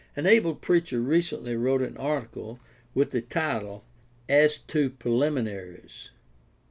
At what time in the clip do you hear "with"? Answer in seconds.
2.95-3.11